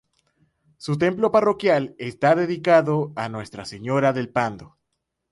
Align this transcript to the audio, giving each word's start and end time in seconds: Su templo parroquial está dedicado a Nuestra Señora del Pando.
Su 0.77 0.97
templo 0.97 1.31
parroquial 1.31 1.93
está 1.99 2.33
dedicado 2.33 3.13
a 3.15 3.29
Nuestra 3.29 3.65
Señora 3.65 4.13
del 4.13 4.29
Pando. 4.29 4.79